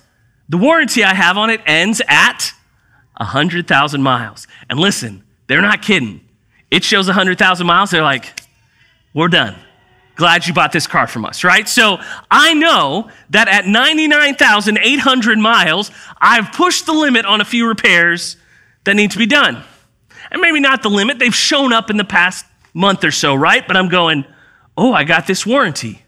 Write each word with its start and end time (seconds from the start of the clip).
the 0.48 0.58
warranty 0.58 1.02
I 1.02 1.14
have 1.14 1.36
on 1.38 1.50
it 1.50 1.60
ends 1.66 2.00
at 2.06 2.52
100,000 3.16 4.02
miles. 4.02 4.46
And 4.68 4.78
listen, 4.78 5.22
they're 5.46 5.62
not 5.62 5.82
kidding. 5.82 6.20
It 6.70 6.84
shows 6.84 7.06
100,000 7.06 7.66
miles. 7.66 7.90
They're 7.90 8.02
like, 8.02 8.40
we're 9.14 9.28
done. 9.28 9.56
Glad 10.14 10.46
you 10.46 10.54
bought 10.54 10.72
this 10.72 10.86
car 10.86 11.06
from 11.06 11.24
us, 11.24 11.42
right? 11.42 11.68
So 11.68 11.98
I 12.30 12.54
know 12.54 13.10
that 13.30 13.48
at 13.48 13.66
99,800 13.66 15.38
miles, 15.38 15.90
I've 16.20 16.52
pushed 16.52 16.86
the 16.86 16.92
limit 16.92 17.24
on 17.24 17.40
a 17.40 17.44
few 17.44 17.66
repairs 17.66 18.36
that 18.84 18.94
need 18.94 19.10
to 19.12 19.18
be 19.18 19.26
done. 19.26 19.62
And 20.30 20.40
maybe 20.40 20.60
not 20.60 20.82
the 20.82 20.90
limit, 20.90 21.18
they've 21.18 21.34
shown 21.34 21.72
up 21.72 21.90
in 21.90 21.96
the 21.96 22.04
past 22.04 22.46
month 22.74 23.04
or 23.04 23.10
so, 23.10 23.34
right? 23.34 23.66
But 23.66 23.76
I'm 23.76 23.88
going, 23.88 24.24
oh, 24.76 24.92
I 24.92 25.04
got 25.04 25.26
this 25.26 25.46
warranty. 25.46 26.02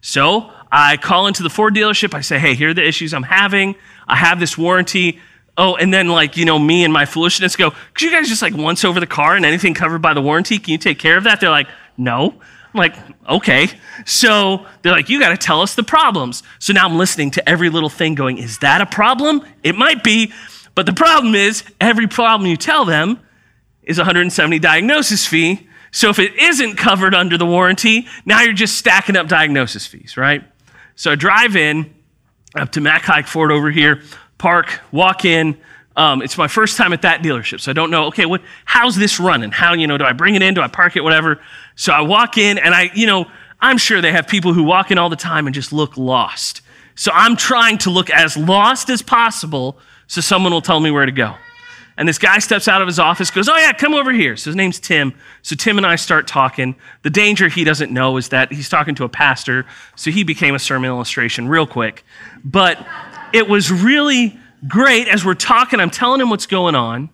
So 0.00 0.50
I 0.70 0.96
call 0.96 1.26
into 1.26 1.42
the 1.42 1.50
Ford 1.50 1.74
dealership. 1.74 2.14
I 2.14 2.20
say, 2.20 2.38
hey, 2.38 2.54
here 2.54 2.70
are 2.70 2.74
the 2.74 2.86
issues 2.86 3.12
I'm 3.14 3.24
having. 3.24 3.74
I 4.06 4.16
have 4.16 4.40
this 4.40 4.56
warranty. 4.56 5.20
Oh, 5.58 5.76
and 5.76 5.92
then 5.92 6.08
like, 6.08 6.36
you 6.36 6.44
know, 6.44 6.58
me 6.58 6.84
and 6.84 6.92
my 6.92 7.06
foolishness 7.06 7.56
go, 7.56 7.70
could 7.70 8.02
you 8.02 8.10
guys 8.10 8.28
just 8.28 8.42
like 8.42 8.54
once 8.54 8.84
over 8.84 9.00
the 9.00 9.06
car 9.06 9.36
and 9.36 9.46
anything 9.46 9.72
covered 9.72 10.02
by 10.02 10.12
the 10.12 10.20
warranty? 10.20 10.58
Can 10.58 10.72
you 10.72 10.78
take 10.78 10.98
care 10.98 11.16
of 11.16 11.24
that? 11.24 11.40
They're 11.40 11.50
like, 11.50 11.68
no. 11.96 12.30
I'm 12.74 12.78
like, 12.78 12.94
okay. 13.26 13.68
So 14.04 14.66
they're 14.82 14.92
like, 14.92 15.08
you 15.08 15.18
got 15.18 15.30
to 15.30 15.36
tell 15.38 15.62
us 15.62 15.74
the 15.74 15.82
problems. 15.82 16.42
So 16.58 16.74
now 16.74 16.86
I'm 16.86 16.98
listening 16.98 17.30
to 17.32 17.48
every 17.48 17.70
little 17.70 17.88
thing 17.88 18.14
going, 18.14 18.36
is 18.36 18.58
that 18.58 18.82
a 18.82 18.86
problem? 18.86 19.42
It 19.62 19.76
might 19.76 20.04
be. 20.04 20.32
But 20.74 20.84
the 20.84 20.92
problem 20.92 21.34
is, 21.34 21.64
every 21.80 22.06
problem 22.06 22.50
you 22.50 22.58
tell 22.58 22.84
them 22.84 23.18
is 23.82 23.96
170 23.96 24.58
diagnosis 24.58 25.26
fee. 25.26 25.66
So 25.90 26.10
if 26.10 26.18
it 26.18 26.34
isn't 26.34 26.76
covered 26.76 27.14
under 27.14 27.38
the 27.38 27.46
warranty, 27.46 28.06
now 28.26 28.42
you're 28.42 28.52
just 28.52 28.76
stacking 28.76 29.16
up 29.16 29.28
diagnosis 29.28 29.86
fees, 29.86 30.18
right? 30.18 30.44
So 30.96 31.12
I 31.12 31.14
drive 31.14 31.56
in 31.56 31.94
up 32.54 32.72
to 32.72 32.82
Mac 32.82 33.02
Haik 33.04 33.26
Ford 33.26 33.50
over 33.50 33.70
here, 33.70 34.02
park, 34.38 34.80
walk 34.92 35.24
in. 35.24 35.58
Um, 35.96 36.20
it's 36.20 36.36
my 36.36 36.48
first 36.48 36.76
time 36.76 36.92
at 36.92 37.02
that 37.02 37.22
dealership, 37.22 37.60
so 37.60 37.70
I 37.70 37.74
don't 37.74 37.90
know. 37.90 38.06
Okay, 38.06 38.26
what? 38.26 38.42
How's 38.66 38.96
this 38.96 39.18
running? 39.18 39.50
How 39.50 39.72
you 39.72 39.86
know? 39.86 39.96
Do 39.96 40.04
I 40.04 40.12
bring 40.12 40.34
it 40.34 40.42
in? 40.42 40.52
Do 40.54 40.60
I 40.60 40.68
park 40.68 40.96
it? 40.96 41.02
Whatever. 41.02 41.40
So 41.74 41.92
I 41.92 42.02
walk 42.02 42.36
in, 42.36 42.58
and 42.58 42.74
I, 42.74 42.90
you 42.94 43.06
know, 43.06 43.26
I'm 43.60 43.78
sure 43.78 44.02
they 44.02 44.12
have 44.12 44.28
people 44.28 44.52
who 44.52 44.62
walk 44.62 44.90
in 44.90 44.98
all 44.98 45.08
the 45.08 45.16
time 45.16 45.46
and 45.46 45.54
just 45.54 45.72
look 45.72 45.96
lost. 45.96 46.60
So 46.94 47.10
I'm 47.14 47.36
trying 47.36 47.78
to 47.78 47.90
look 47.90 48.10
as 48.10 48.36
lost 48.36 48.90
as 48.90 49.02
possible, 49.02 49.78
so 50.06 50.20
someone 50.20 50.52
will 50.52 50.62
tell 50.62 50.80
me 50.80 50.90
where 50.90 51.06
to 51.06 51.12
go. 51.12 51.34
And 51.98 52.06
this 52.06 52.18
guy 52.18 52.38
steps 52.38 52.68
out 52.68 52.82
of 52.82 52.88
his 52.88 52.98
office, 52.98 53.30
goes, 53.30 53.48
Oh, 53.48 53.56
yeah, 53.56 53.72
come 53.72 53.94
over 53.94 54.12
here. 54.12 54.36
So 54.36 54.50
his 54.50 54.56
name's 54.56 54.78
Tim. 54.78 55.14
So 55.42 55.56
Tim 55.56 55.78
and 55.78 55.86
I 55.86 55.96
start 55.96 56.26
talking. 56.26 56.76
The 57.02 57.10
danger 57.10 57.48
he 57.48 57.64
doesn't 57.64 57.90
know 57.90 58.16
is 58.18 58.28
that 58.28 58.52
he's 58.52 58.68
talking 58.68 58.94
to 58.96 59.04
a 59.04 59.08
pastor, 59.08 59.64
so 59.94 60.10
he 60.10 60.22
became 60.22 60.54
a 60.54 60.58
sermon 60.58 60.90
illustration 60.90 61.48
real 61.48 61.66
quick. 61.66 62.04
But 62.44 62.86
it 63.32 63.48
was 63.48 63.70
really 63.70 64.38
great 64.66 65.08
as 65.08 65.24
we're 65.24 65.34
talking. 65.34 65.80
I'm 65.80 65.90
telling 65.90 66.20
him 66.20 66.30
what's 66.30 66.46
going 66.46 66.74
on. 66.74 67.10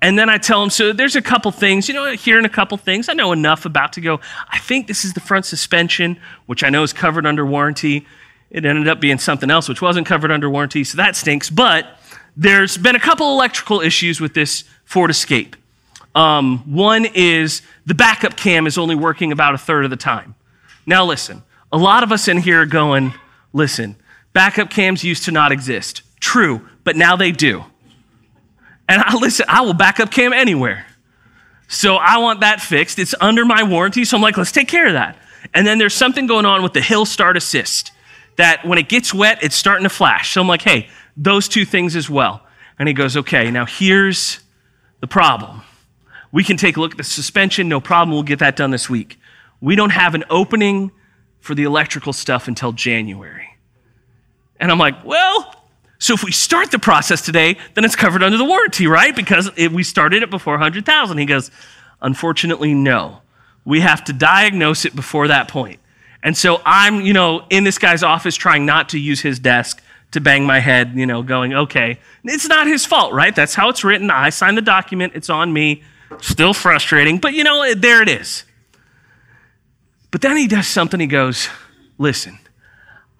And 0.00 0.18
then 0.18 0.28
I 0.28 0.38
tell 0.38 0.60
him, 0.62 0.70
so 0.70 0.92
there's 0.92 1.14
a 1.14 1.22
couple 1.22 1.52
things, 1.52 1.86
you 1.88 1.94
know, 1.94 2.12
hearing 2.12 2.44
a 2.44 2.48
couple 2.48 2.76
things. 2.76 3.08
I 3.08 3.12
know 3.12 3.30
enough 3.30 3.64
about 3.64 3.92
to 3.92 4.00
go, 4.00 4.20
I 4.50 4.58
think 4.58 4.88
this 4.88 5.04
is 5.04 5.12
the 5.12 5.20
front 5.20 5.44
suspension, 5.44 6.18
which 6.46 6.64
I 6.64 6.70
know 6.70 6.82
is 6.82 6.92
covered 6.92 7.24
under 7.24 7.46
warranty. 7.46 8.04
It 8.50 8.66
ended 8.66 8.88
up 8.88 9.00
being 9.00 9.18
something 9.18 9.48
else, 9.48 9.68
which 9.68 9.80
wasn't 9.80 10.06
covered 10.06 10.32
under 10.32 10.50
warranty, 10.50 10.82
so 10.82 10.96
that 10.96 11.14
stinks. 11.14 11.50
But 11.50 11.86
there's 12.36 12.76
been 12.76 12.96
a 12.96 13.00
couple 13.00 13.30
electrical 13.30 13.80
issues 13.80 14.20
with 14.20 14.34
this 14.34 14.64
Ford 14.84 15.10
Escape. 15.10 15.54
Um, 16.16 16.58
one 16.70 17.06
is 17.14 17.62
the 17.86 17.94
backup 17.94 18.36
cam 18.36 18.66
is 18.66 18.76
only 18.76 18.96
working 18.96 19.30
about 19.30 19.54
a 19.54 19.58
third 19.58 19.84
of 19.84 19.90
the 19.90 19.96
time. 19.96 20.34
Now, 20.84 21.04
listen, 21.04 21.44
a 21.70 21.78
lot 21.78 22.02
of 22.02 22.10
us 22.10 22.26
in 22.26 22.38
here 22.38 22.62
are 22.62 22.66
going, 22.66 23.14
listen, 23.52 23.96
backup 24.32 24.70
cams 24.70 25.04
used 25.04 25.24
to 25.24 25.32
not 25.32 25.52
exist. 25.52 26.02
True, 26.20 26.68
but 26.84 26.96
now 26.96 27.16
they 27.16 27.32
do. 27.32 27.64
And 28.88 29.02
I 29.02 29.14
listen, 29.20 29.46
I 29.48 29.62
will 29.62 29.74
backup 29.74 30.10
cam 30.10 30.32
anywhere. 30.32 30.86
So 31.68 31.96
I 31.96 32.18
want 32.18 32.40
that 32.40 32.60
fixed. 32.60 32.98
It's 32.98 33.14
under 33.20 33.44
my 33.44 33.62
warranty. 33.62 34.04
So 34.04 34.16
I'm 34.16 34.22
like, 34.22 34.36
let's 34.36 34.52
take 34.52 34.68
care 34.68 34.86
of 34.86 34.92
that. 34.92 35.16
And 35.54 35.66
then 35.66 35.78
there's 35.78 35.94
something 35.94 36.26
going 36.26 36.44
on 36.44 36.62
with 36.62 36.74
the 36.74 36.82
hill 36.82 37.06
start 37.06 37.36
assist 37.36 37.92
that 38.36 38.64
when 38.66 38.78
it 38.78 38.88
gets 38.88 39.12
wet, 39.12 39.42
it's 39.42 39.56
starting 39.56 39.84
to 39.84 39.90
flash. 39.90 40.32
So 40.32 40.40
I'm 40.40 40.48
like, 40.48 40.62
hey, 40.62 40.88
those 41.16 41.48
two 41.48 41.64
things 41.64 41.96
as 41.96 42.08
well. 42.08 42.42
And 42.78 42.88
he 42.88 42.94
goes, 42.94 43.16
okay, 43.16 43.50
now 43.50 43.66
here's 43.66 44.40
the 45.00 45.06
problem. 45.06 45.62
We 46.30 46.44
can 46.44 46.56
take 46.56 46.76
a 46.76 46.80
look 46.80 46.92
at 46.92 46.98
the 46.98 47.04
suspension, 47.04 47.68
no 47.68 47.80
problem. 47.80 48.14
We'll 48.14 48.22
get 48.22 48.38
that 48.38 48.56
done 48.56 48.70
this 48.70 48.88
week. 48.88 49.18
We 49.60 49.76
don't 49.76 49.90
have 49.90 50.14
an 50.14 50.24
opening 50.30 50.90
for 51.40 51.54
the 51.54 51.64
electrical 51.64 52.12
stuff 52.12 52.48
until 52.48 52.72
January. 52.72 53.41
And 54.62 54.70
I'm 54.70 54.78
like, 54.78 55.04
well, 55.04 55.54
so 55.98 56.14
if 56.14 56.24
we 56.24 56.32
start 56.32 56.70
the 56.70 56.78
process 56.78 57.20
today, 57.20 57.58
then 57.74 57.84
it's 57.84 57.96
covered 57.96 58.22
under 58.22 58.38
the 58.38 58.44
warranty, 58.44 58.86
right? 58.86 59.14
Because 59.14 59.54
we 59.56 59.82
started 59.82 60.22
it 60.22 60.30
before 60.30 60.54
100,000. 60.54 61.18
He 61.18 61.26
goes, 61.26 61.50
unfortunately, 62.00 62.72
no. 62.72 63.22
We 63.64 63.80
have 63.80 64.04
to 64.04 64.12
diagnose 64.12 64.84
it 64.84 64.96
before 64.96 65.28
that 65.28 65.48
point. 65.48 65.80
And 66.22 66.36
so 66.36 66.62
I'm, 66.64 67.00
you 67.00 67.12
know, 67.12 67.44
in 67.50 67.64
this 67.64 67.78
guy's 67.78 68.02
office 68.02 68.36
trying 68.36 68.64
not 68.64 68.88
to 68.90 68.98
use 68.98 69.20
his 69.20 69.40
desk 69.40 69.82
to 70.12 70.20
bang 70.20 70.46
my 70.46 70.60
head, 70.60 70.92
you 70.94 71.06
know, 71.06 71.22
going, 71.22 71.54
okay, 71.54 71.98
it's 72.22 72.48
not 72.48 72.66
his 72.68 72.86
fault, 72.86 73.12
right? 73.12 73.34
That's 73.34 73.54
how 73.54 73.68
it's 73.68 73.82
written. 73.82 74.10
I 74.10 74.30
signed 74.30 74.56
the 74.56 74.62
document. 74.62 75.14
It's 75.16 75.28
on 75.28 75.52
me. 75.52 75.82
Still 76.20 76.54
frustrating, 76.54 77.18
but 77.18 77.34
you 77.34 77.42
know, 77.42 77.74
there 77.74 78.02
it 78.02 78.08
is. 78.08 78.44
But 80.12 80.20
then 80.20 80.36
he 80.36 80.46
does 80.46 80.68
something. 80.68 81.00
He 81.00 81.06
goes, 81.06 81.48
listen, 81.98 82.38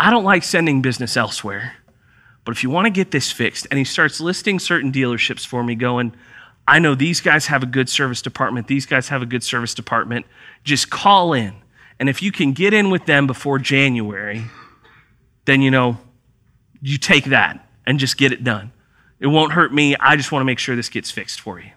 I 0.02 0.10
don't 0.10 0.24
like 0.24 0.42
sending 0.42 0.82
business 0.82 1.16
elsewhere, 1.16 1.76
but 2.44 2.50
if 2.50 2.64
you 2.64 2.70
want 2.70 2.86
to 2.86 2.90
get 2.90 3.12
this 3.12 3.30
fixed, 3.30 3.68
and 3.70 3.78
he 3.78 3.84
starts 3.84 4.20
listing 4.20 4.58
certain 4.58 4.90
dealerships 4.90 5.46
for 5.46 5.62
me, 5.62 5.76
going, 5.76 6.12
I 6.66 6.80
know 6.80 6.96
these 6.96 7.20
guys 7.20 7.46
have 7.46 7.62
a 7.62 7.66
good 7.66 7.88
service 7.88 8.20
department. 8.20 8.66
These 8.66 8.84
guys 8.84 9.10
have 9.10 9.22
a 9.22 9.26
good 9.26 9.44
service 9.44 9.74
department. 9.74 10.26
Just 10.64 10.90
call 10.90 11.32
in. 11.34 11.54
And 12.00 12.08
if 12.08 12.20
you 12.20 12.32
can 12.32 12.52
get 12.52 12.74
in 12.74 12.90
with 12.90 13.06
them 13.06 13.28
before 13.28 13.60
January, 13.60 14.42
then, 15.44 15.62
you 15.62 15.70
know, 15.70 15.98
you 16.80 16.98
take 16.98 17.26
that 17.26 17.64
and 17.86 18.00
just 18.00 18.16
get 18.16 18.32
it 18.32 18.42
done. 18.42 18.72
It 19.20 19.28
won't 19.28 19.52
hurt 19.52 19.72
me. 19.72 19.94
I 19.94 20.16
just 20.16 20.32
want 20.32 20.40
to 20.40 20.46
make 20.46 20.58
sure 20.58 20.74
this 20.74 20.88
gets 20.88 21.12
fixed 21.12 21.40
for 21.40 21.60
you. 21.60 21.70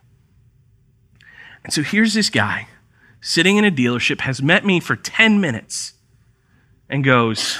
And 1.63 1.71
so 1.71 1.83
here's 1.83 2.15
this 2.15 2.31
guy 2.31 2.69
sitting 3.21 3.57
in 3.57 3.65
a 3.65 3.71
dealership, 3.71 4.21
has 4.21 4.41
met 4.41 4.65
me 4.65 4.79
for 4.79 4.95
10 4.95 5.39
minutes, 5.39 5.93
and 6.89 7.03
goes, 7.03 7.59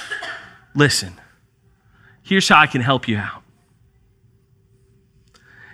Listen, 0.76 1.14
here's 2.22 2.48
how 2.48 2.60
I 2.60 2.66
can 2.66 2.82
help 2.82 3.08
you 3.08 3.16
out. 3.16 3.42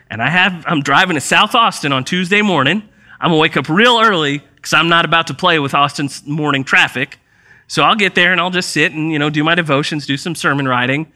And 0.09 0.23
I 0.23 0.31
have, 0.31 0.65
I'm 0.67 0.83
driving 0.83 1.15
to 1.15 1.21
South 1.21 1.55
Austin 1.55 1.93
on 1.93 2.05
Tuesday 2.05 2.41
morning. 2.41 2.89
I'm 3.21 3.31
gonna 3.31 3.41
wake 3.41 3.57
up 3.57 3.69
real 3.69 3.99
early 4.01 4.43
because 4.55 4.73
I'm 4.73 4.89
not 4.89 5.05
about 5.05 5.27
to 5.27 5.35
play 5.35 5.59
with 5.59 5.75
Austin's 5.75 6.25
morning 6.27 6.63
traffic. 6.63 7.19
So 7.67 7.83
I'll 7.83 7.97
get 7.97 8.15
there 8.15 8.31
and 8.31 8.41
I'll 8.41 8.51
just 8.51 8.71
sit 8.71 8.93
and, 8.93 9.11
you 9.11 9.19
know, 9.19 9.29
do 9.29 9.43
my 9.43 9.55
devotions, 9.55 10.07
do 10.07 10.17
some 10.17 10.35
sermon 10.35 10.69
writing. 10.69 11.11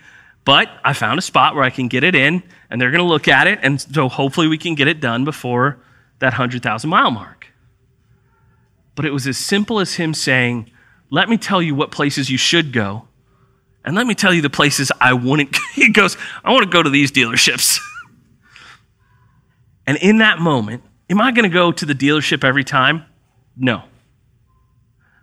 But 0.45 0.69
I 0.85 0.93
found 0.93 1.19
a 1.19 1.23
spot 1.23 1.55
where 1.55 1.65
I 1.65 1.71
can 1.71 1.89
get 1.89 2.05
it 2.05 2.15
in, 2.15 2.43
and 2.71 2.81
they're 2.81 2.93
going 2.93 3.03
to 3.03 3.09
look 3.09 3.27
at 3.27 3.49
it, 3.49 3.59
and 3.63 3.81
so 3.81 4.09
hopefully 4.09 4.47
we 4.47 4.57
can 4.57 4.77
get 4.77 4.87
it 4.87 5.01
done 5.01 5.25
before 5.25 5.79
that 6.21 6.33
100,000 6.33 6.89
mile 6.89 7.11
mark. 7.11 7.49
But 8.95 9.05
it 9.05 9.11
was 9.11 9.27
as 9.27 9.37
simple 9.37 9.81
as 9.81 9.95
him 9.95 10.15
saying, 10.15 10.71
Let 11.11 11.29
me 11.29 11.37
tell 11.37 11.61
you 11.61 11.75
what 11.75 11.91
places 11.91 12.31
you 12.31 12.39
should 12.39 12.73
go, 12.73 13.06
and 13.87 13.95
let 13.95 14.07
me 14.07 14.15
tell 14.15 14.35
you 14.35 14.43
the 14.43 14.51
places 14.51 14.91
I 15.01 15.13
wouldn't. 15.13 15.57
he 15.75 15.91
goes, 15.91 16.17
I 16.45 16.53
want 16.53 16.65
to 16.65 16.71
go 16.71 16.83
to 16.83 16.91
these 16.91 17.13
dealerships. 17.13 17.79
and 19.87 19.97
in 19.99 20.19
that 20.19 20.41
moment, 20.41 20.83
am 21.09 21.21
I 21.21 21.31
going 21.31 21.49
to 21.49 21.55
go 21.55 21.71
to 21.71 21.87
the 21.87 21.95
dealership 21.95 22.43
every 22.43 22.65
time? 22.65 23.05
No. 23.57 23.85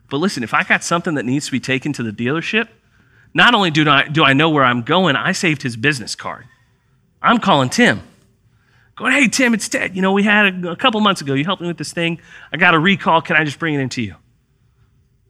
But 0.09 0.17
listen, 0.17 0.43
if 0.43 0.53
I 0.53 0.63
got 0.63 0.83
something 0.83 1.15
that 1.15 1.25
needs 1.25 1.47
to 1.47 1.51
be 1.51 1.59
taken 1.59 1.91
to 1.93 2.03
the 2.03 2.11
dealership, 2.11 2.69
not 3.33 3.53
only 3.53 3.69
do 3.69 3.87
I, 3.89 4.07
do 4.07 4.23
I 4.23 4.33
know 4.33 4.49
where 4.49 4.63
I'm 4.63 4.81
going, 4.81 5.17
I 5.17 5.33
saved 5.33 5.63
his 5.63 5.75
business 5.75 6.15
card. 6.15 6.45
I'm 7.21 7.39
calling 7.39 7.69
Tim. 7.69 8.01
Going, 8.95 9.11
hey, 9.11 9.27
Tim, 9.27 9.53
it's 9.53 9.67
Ted. 9.67 9.95
You 9.95 10.01
know, 10.01 10.11
we 10.13 10.23
had 10.23 10.65
a, 10.65 10.71
a 10.71 10.75
couple 10.75 11.01
months 11.01 11.19
ago, 11.19 11.33
you 11.33 11.43
helped 11.43 11.61
me 11.61 11.67
with 11.67 11.77
this 11.77 11.91
thing. 11.91 12.21
I 12.51 12.57
got 12.57 12.75
a 12.75 12.79
recall. 12.79 13.21
Can 13.21 13.35
I 13.35 13.43
just 13.43 13.59
bring 13.59 13.73
it 13.73 13.79
into 13.79 14.01
you? 14.01 14.15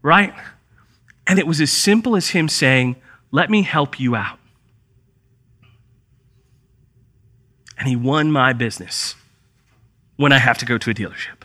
Right? 0.02 0.34
And 1.26 1.40
it 1.40 1.48
was 1.48 1.62
as 1.62 1.72
simple 1.72 2.16
as 2.18 2.30
him 2.30 2.50
saying, 2.50 2.98
let 3.34 3.50
me 3.50 3.64
help 3.64 4.00
you 4.00 4.16
out. 4.16 4.38
And 7.80 7.88
he 7.88 7.96
won 7.96 8.32
my 8.32 8.54
business 8.54 9.16
when 10.18 10.32
I 10.32 10.38
have 10.38 10.60
to 10.60 10.66
go 10.66 10.78
to 10.78 10.92
a 10.92 10.94
dealership. 10.94 11.42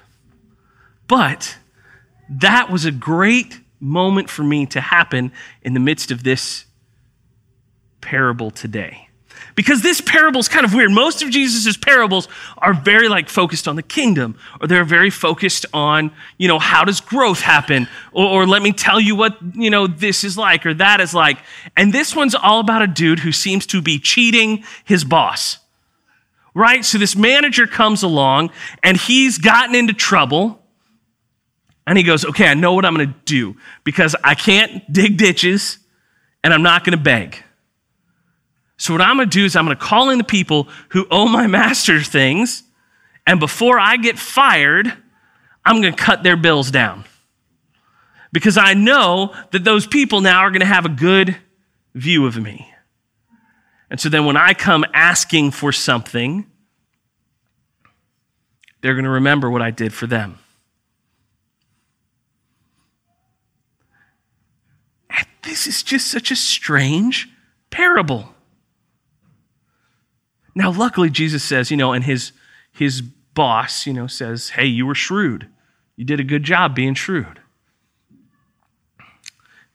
But 1.08 1.56
that 2.28 2.70
was 2.70 2.84
a 2.84 2.92
great 2.92 3.60
moment 3.80 4.28
for 4.28 4.42
me 4.42 4.66
to 4.66 4.82
happen 4.82 5.32
in 5.62 5.72
the 5.72 5.80
midst 5.80 6.10
of 6.10 6.24
this 6.24 6.66
parable 8.02 8.50
today. 8.50 9.07
Because 9.58 9.82
this 9.82 10.00
parable 10.00 10.38
is 10.38 10.46
kind 10.46 10.64
of 10.64 10.72
weird. 10.72 10.92
Most 10.92 11.20
of 11.20 11.30
Jesus' 11.30 11.76
parables 11.76 12.28
are 12.58 12.72
very 12.72 13.08
like 13.08 13.28
focused 13.28 13.66
on 13.66 13.74
the 13.74 13.82
kingdom, 13.82 14.38
or 14.60 14.68
they're 14.68 14.84
very 14.84 15.10
focused 15.10 15.66
on, 15.72 16.12
you 16.36 16.46
know, 16.46 16.60
how 16.60 16.84
does 16.84 17.00
growth 17.00 17.40
happen? 17.40 17.88
Or, 18.12 18.24
or 18.24 18.46
let 18.46 18.62
me 18.62 18.72
tell 18.72 19.00
you 19.00 19.16
what, 19.16 19.36
you 19.56 19.68
know, 19.68 19.88
this 19.88 20.22
is 20.22 20.38
like 20.38 20.64
or 20.64 20.74
that 20.74 21.00
is 21.00 21.12
like. 21.12 21.38
And 21.76 21.92
this 21.92 22.14
one's 22.14 22.36
all 22.36 22.60
about 22.60 22.82
a 22.82 22.86
dude 22.86 23.18
who 23.18 23.32
seems 23.32 23.66
to 23.66 23.82
be 23.82 23.98
cheating 23.98 24.62
his 24.84 25.02
boss. 25.02 25.58
Right? 26.54 26.84
So 26.84 26.96
this 26.96 27.16
manager 27.16 27.66
comes 27.66 28.04
along 28.04 28.52
and 28.84 28.96
he's 28.96 29.38
gotten 29.38 29.74
into 29.74 29.92
trouble 29.92 30.62
and 31.84 31.98
he 31.98 32.04
goes, 32.04 32.24
Okay, 32.24 32.46
I 32.46 32.54
know 32.54 32.74
what 32.74 32.84
I'm 32.84 32.94
going 32.94 33.08
to 33.08 33.18
do 33.24 33.56
because 33.82 34.14
I 34.22 34.36
can't 34.36 34.84
dig 34.92 35.16
ditches 35.16 35.78
and 36.44 36.54
I'm 36.54 36.62
not 36.62 36.84
going 36.84 36.96
to 36.96 37.02
beg. 37.02 37.42
So, 38.78 38.94
what 38.94 39.02
I'm 39.02 39.16
going 39.16 39.28
to 39.28 39.38
do 39.38 39.44
is 39.44 39.54
I'm 39.54 39.66
going 39.66 39.76
to 39.76 39.84
call 39.84 40.10
in 40.10 40.18
the 40.18 40.24
people 40.24 40.68
who 40.90 41.06
owe 41.10 41.28
my 41.28 41.46
master 41.58 42.00
things. 42.00 42.62
And 43.26 43.38
before 43.38 43.78
I 43.78 43.98
get 43.98 44.18
fired, 44.18 44.90
I'm 45.64 45.82
going 45.82 45.92
to 45.92 46.02
cut 46.02 46.22
their 46.22 46.36
bills 46.36 46.70
down. 46.70 47.04
Because 48.32 48.56
I 48.56 48.72
know 48.74 49.34
that 49.50 49.64
those 49.64 49.86
people 49.86 50.22
now 50.22 50.40
are 50.40 50.50
going 50.50 50.60
to 50.60 50.66
have 50.66 50.86
a 50.86 50.90
good 50.90 51.36
view 51.94 52.24
of 52.26 52.40
me. 52.40 52.72
And 53.90 54.00
so 54.00 54.08
then 54.08 54.24
when 54.24 54.36
I 54.36 54.54
come 54.54 54.84
asking 54.94 55.50
for 55.50 55.72
something, 55.72 56.46
they're 58.80 58.94
going 58.94 59.04
to 59.04 59.10
remember 59.10 59.50
what 59.50 59.60
I 59.60 59.70
did 59.70 59.92
for 59.92 60.06
them. 60.06 60.38
This 65.42 65.66
is 65.66 65.82
just 65.82 66.08
such 66.08 66.30
a 66.30 66.36
strange 66.36 67.28
parable. 67.70 68.34
Now, 70.58 70.72
luckily, 70.72 71.08
Jesus 71.08 71.44
says, 71.44 71.70
you 71.70 71.76
know, 71.76 71.92
and 71.92 72.02
his, 72.02 72.32
his 72.72 73.00
boss, 73.00 73.86
you 73.86 73.92
know, 73.92 74.08
says, 74.08 74.48
hey, 74.48 74.66
you 74.66 74.86
were 74.86 74.94
shrewd. 74.96 75.46
You 75.94 76.04
did 76.04 76.18
a 76.18 76.24
good 76.24 76.42
job 76.42 76.74
being 76.74 76.94
shrewd. 76.94 77.38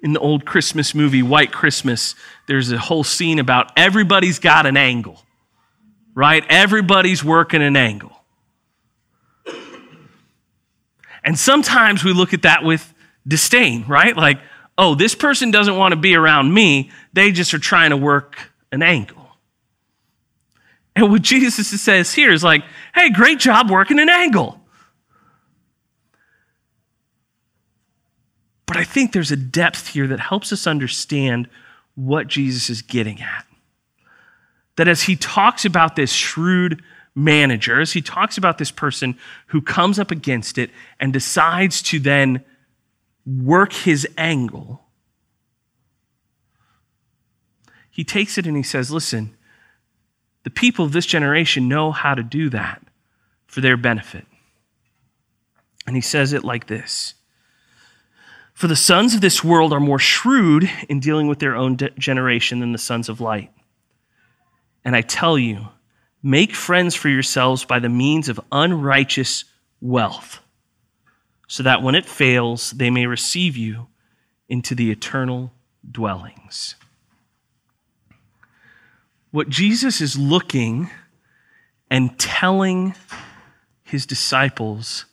In 0.02 0.12
the 0.12 0.20
old 0.20 0.44
Christmas 0.44 0.94
movie, 0.94 1.24
White 1.24 1.54
Christmas, 1.54 2.16
there's 2.50 2.70
a 2.70 2.78
whole 2.78 3.06
scene 3.06 3.40
about 3.40 3.72
everybody's 3.78 4.40
got 4.40 4.66
an 4.66 4.76
angle, 4.76 5.24
right? 6.16 6.44
Everybody's 6.50 7.24
working 7.24 7.64
an 7.64 7.78
angle. 7.78 8.12
And 11.24 11.40
sometimes 11.40 12.04
we 12.04 12.12
look 12.12 12.34
at 12.34 12.42
that 12.42 12.66
with 12.66 12.94
disdain, 13.26 13.86
right? 13.88 14.18
Like, 14.18 14.42
oh, 14.78 14.96
this 14.96 15.16
person 15.16 15.50
doesn't 15.50 15.78
want 15.78 15.94
to 15.94 15.98
be 15.98 16.14
around 16.14 16.54
me. 16.54 16.92
They 17.14 17.32
just 17.32 17.54
are 17.54 17.60
trying 17.60 17.92
to 17.92 17.98
work 17.98 18.36
an 18.74 18.84
angle. 18.84 19.23
And 20.96 21.12
what 21.12 21.22
Jesus 21.22 21.68
says 21.82 22.14
here 22.14 22.32
is 22.32 22.44
like, 22.44 22.64
hey, 22.94 23.10
great 23.10 23.40
job 23.40 23.70
working 23.70 24.00
an 24.00 24.10
angle. 24.10 24.60
But 28.66 28.78
I 28.78 28.84
think 28.84 29.12
there's 29.12 29.32
a 29.32 29.36
depth 29.36 29.90
here 29.90 30.08
that 30.08 30.20
helps 30.20 30.54
us 30.54 30.68
understand 30.68 31.48
what 31.96 32.28
Jesus 32.28 32.70
is 32.70 32.82
getting 32.82 33.22
at. 33.22 33.46
That 34.78 34.88
as 34.88 35.04
he 35.04 35.16
talks 35.16 35.66
about 35.66 35.96
this 35.96 36.12
shrewd 36.12 36.82
manager, 37.16 37.80
as 37.82 37.94
he 37.94 38.02
talks 38.02 38.38
about 38.38 38.58
this 38.58 38.72
person 38.72 39.18
who 39.48 39.62
comes 39.62 40.00
up 40.00 40.10
against 40.10 40.58
it 40.58 40.72
and 41.00 41.14
decides 41.14 41.82
to 41.84 42.00
then 42.00 42.44
work 43.26 43.74
his 43.74 44.08
angle, 44.18 44.84
he 47.92 48.04
takes 48.04 48.40
it 48.40 48.48
and 48.48 48.58
he 48.58 48.64
says, 48.64 48.90
Listen, 48.90 49.36
the 50.44 50.50
people 50.50 50.86
of 50.86 50.92
this 50.92 51.06
generation 51.06 51.68
know 51.68 51.92
how 51.92 52.16
to 52.16 52.24
do 52.24 52.50
that 52.50 52.82
for 53.48 53.62
their 53.62 53.78
benefit. 53.78 54.26
And 55.86 55.96
he 55.96 56.02
says 56.02 56.34
it 56.34 56.44
like 56.44 56.68
this 56.68 57.16
For 58.54 58.68
the 58.68 58.76
sons 58.76 59.14
of 59.14 59.22
this 59.22 59.44
world 59.44 59.74
are 59.74 59.80
more 59.80 60.00
shrewd 60.00 60.70
in 60.90 61.00
dealing 61.00 61.28
with 61.28 61.40
their 61.40 61.56
own 61.56 61.76
de- 61.76 61.90
generation 61.92 62.60
than 62.60 62.72
the 62.72 62.78
sons 62.78 63.10
of 63.10 63.22
light. 63.22 63.52
And 64.86 64.96
I 64.96 65.02
tell 65.02 65.38
you, 65.38 65.68
make 66.22 66.54
friends 66.54 66.96
for 66.96 67.10
yourselves 67.10 67.64
by 67.64 67.80
the 67.80 67.90
means 67.90 68.28
of 68.28 68.40
unrighteous 68.52 69.46
wealth 69.80 70.40
so 71.48 71.64
that 71.64 71.84
when 71.84 71.96
it 71.96 72.06
fails, 72.06 72.72
they 72.72 72.90
may 72.90 73.06
receive 73.06 73.56
you 73.56 73.88
into 74.50 74.74
the 74.76 74.92
eternal 74.92 75.54
dwellings. 75.90 76.76
What 79.34 79.50
Jesus 79.50 80.00
is 80.00 80.18
looking 80.18 80.90
and 81.90 82.18
telling 82.20 82.94
his 83.84 84.06
disciples 84.06 85.06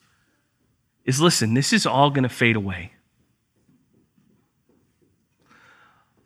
is 1.05 1.21
listen, 1.21 1.55
this 1.55 1.73
is 1.73 1.87
all 1.87 2.11
going 2.11 2.25
to 2.25 2.29
fade 2.29 2.55
away. 2.55 2.93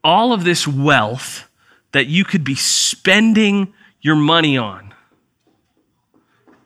All 0.03 0.33
of 0.33 0.45
this 0.45 0.67
wealth 0.67 1.49
that 1.93 2.07
you 2.07 2.25
could 2.25 2.43
be 2.43 2.57
spending 2.57 3.73
your 4.01 4.17
money 4.17 4.59
on 4.59 4.93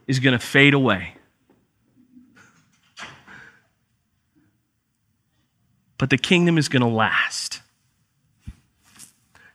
is 0.07 0.19
going 0.19 0.37
to 0.37 0.45
fade 0.45 0.73
away. 0.75 1.19
but 5.99 6.11
the 6.11 6.17
kingdom 6.17 6.57
is 6.57 6.69
going 6.69 6.83
to 6.83 6.89
last. 6.89 7.61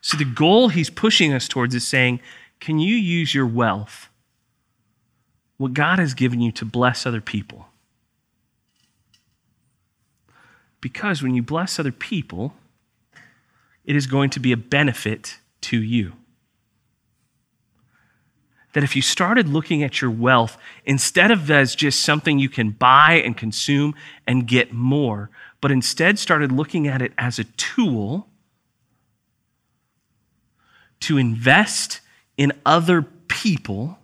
So 0.03 0.17
the 0.17 0.25
goal 0.25 0.67
he's 0.67 0.89
pushing 0.89 1.33
us 1.33 1.47
towards 1.47 1.73
is 1.73 1.87
saying, 1.87 2.19
can 2.59 2.77
you 2.77 2.93
use 2.93 3.33
your 3.33 3.47
wealth, 3.47 4.09
what 5.55 5.73
God 5.73 5.97
has 5.97 6.13
given 6.13 6.41
you, 6.41 6.51
to 6.51 6.65
bless 6.65 7.05
other 7.05 7.21
people? 7.21 7.67
Because 10.81 11.23
when 11.23 11.33
you 11.33 11.41
bless 11.41 11.79
other 11.79 11.93
people, 11.93 12.53
it 13.85 13.95
is 13.95 14.05
going 14.05 14.29
to 14.31 14.41
be 14.41 14.51
a 14.51 14.57
benefit 14.57 15.37
to 15.61 15.81
you. 15.81 16.11
That 18.73 18.83
if 18.83 18.97
you 18.97 19.01
started 19.01 19.47
looking 19.47 19.83
at 19.83 20.01
your 20.01 20.11
wealth 20.11 20.57
instead 20.83 21.31
of 21.31 21.49
as 21.49 21.75
just 21.75 22.01
something 22.01 22.39
you 22.39 22.49
can 22.49 22.71
buy 22.71 23.21
and 23.23 23.37
consume 23.37 23.95
and 24.27 24.47
get 24.47 24.73
more, 24.73 25.29
but 25.61 25.71
instead 25.71 26.19
started 26.19 26.51
looking 26.51 26.89
at 26.89 27.01
it 27.01 27.13
as 27.17 27.39
a 27.39 27.45
tool 27.45 28.27
to 31.03 31.17
invest 31.17 32.01
in 32.37 32.51
other 32.65 33.01
people. 33.27 33.97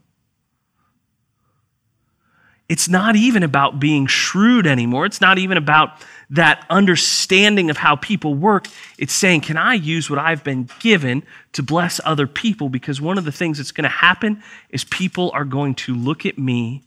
It's 2.68 2.88
not 2.88 3.16
even 3.16 3.42
about 3.42 3.80
being 3.80 4.06
shrewd 4.06 4.68
anymore. 4.68 5.06
It's 5.06 5.22
not 5.22 5.40
even 5.40 5.58
about 5.58 6.06
that 6.30 6.66
understanding 6.70 7.72
of 7.72 7.78
how 7.78 7.96
people 7.96 8.36
work. 8.36 8.68
It's 9.00 9.14
saying, 9.14 9.42
can 9.42 9.58
I 9.58 9.74
use 9.74 10.10
what 10.10 10.20
I've 10.20 10.44
been 10.44 10.70
given 10.80 11.24
to 11.54 11.64
bless 11.64 12.00
other 12.06 12.28
people? 12.28 12.70
Because 12.70 13.02
one 13.02 13.18
of 13.18 13.26
the 13.26 13.32
things 13.32 13.58
that's 13.58 13.72
going 13.72 13.86
to 13.86 13.90
happen 13.90 14.44
is 14.70 14.84
people 14.84 15.32
are 15.34 15.46
going 15.46 15.74
to 15.76 15.96
look 15.96 16.28
at 16.28 16.38
me 16.38 16.84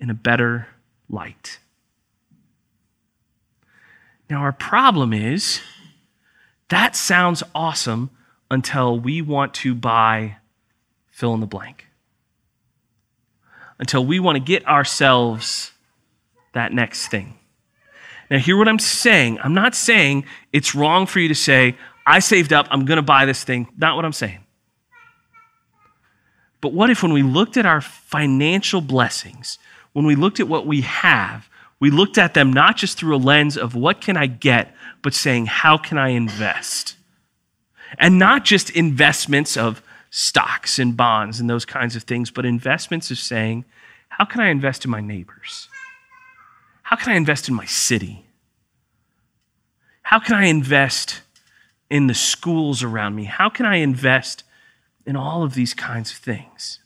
in 0.00 0.10
a 0.10 0.14
better 0.14 0.66
light. 1.08 1.60
Now, 4.28 4.40
our 4.40 4.52
problem 4.52 5.12
is 5.12 5.60
that 6.70 6.96
sounds 6.96 7.44
awesome 7.54 8.10
until 8.52 8.98
we 8.98 9.22
want 9.22 9.54
to 9.54 9.74
buy 9.74 10.36
fill 11.10 11.32
in 11.34 11.40
the 11.40 11.46
blank. 11.46 11.86
Until 13.78 14.04
we 14.04 14.20
want 14.20 14.36
to 14.36 14.40
get 14.40 14.66
ourselves 14.66 15.72
that 16.52 16.72
next 16.72 17.08
thing. 17.08 17.38
Now, 18.30 18.38
hear 18.38 18.56
what 18.56 18.68
I'm 18.68 18.78
saying. 18.78 19.38
I'm 19.42 19.54
not 19.54 19.74
saying 19.74 20.26
it's 20.52 20.74
wrong 20.74 21.06
for 21.06 21.18
you 21.18 21.28
to 21.28 21.34
say, 21.34 21.76
I 22.06 22.18
saved 22.18 22.52
up, 22.52 22.66
I'm 22.70 22.84
going 22.84 22.96
to 22.96 23.02
buy 23.02 23.24
this 23.24 23.42
thing. 23.42 23.68
Not 23.76 23.96
what 23.96 24.04
I'm 24.04 24.12
saying. 24.12 24.40
But 26.60 26.72
what 26.72 26.90
if, 26.90 27.02
when 27.02 27.12
we 27.12 27.22
looked 27.22 27.56
at 27.56 27.66
our 27.66 27.80
financial 27.80 28.80
blessings, 28.80 29.58
when 29.92 30.04
we 30.04 30.14
looked 30.14 30.40
at 30.40 30.48
what 30.48 30.66
we 30.66 30.82
have, 30.82 31.48
we 31.80 31.90
looked 31.90 32.18
at 32.18 32.34
them 32.34 32.52
not 32.52 32.76
just 32.76 32.98
through 32.98 33.16
a 33.16 33.18
lens 33.18 33.56
of 33.56 33.74
what 33.74 34.00
can 34.00 34.16
I 34.16 34.26
get, 34.26 34.74
but 35.02 35.14
saying, 35.14 35.46
how 35.46 35.78
can 35.78 35.98
I 35.98 36.10
invest? 36.10 36.96
And 37.98 38.18
not 38.18 38.44
just 38.44 38.70
investments 38.70 39.56
of 39.56 39.82
stocks 40.10 40.78
and 40.78 40.96
bonds 40.96 41.40
and 41.40 41.48
those 41.48 41.64
kinds 41.64 41.96
of 41.96 42.02
things, 42.02 42.30
but 42.30 42.44
investments 42.44 43.10
of 43.10 43.18
saying, 43.18 43.64
how 44.08 44.24
can 44.24 44.40
I 44.40 44.48
invest 44.48 44.84
in 44.84 44.90
my 44.90 45.00
neighbors? 45.00 45.68
How 46.82 46.96
can 46.96 47.12
I 47.12 47.16
invest 47.16 47.48
in 47.48 47.54
my 47.54 47.64
city? 47.64 48.26
How 50.02 50.18
can 50.18 50.34
I 50.34 50.44
invest 50.44 51.22
in 51.88 52.06
the 52.06 52.14
schools 52.14 52.82
around 52.82 53.14
me? 53.14 53.24
How 53.24 53.48
can 53.48 53.64
I 53.64 53.76
invest 53.76 54.44
in 55.06 55.16
all 55.16 55.42
of 55.42 55.54
these 55.54 55.72
kinds 55.72 56.10
of 56.10 56.18
things? 56.18 56.80